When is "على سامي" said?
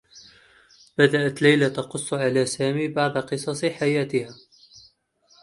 2.13-2.87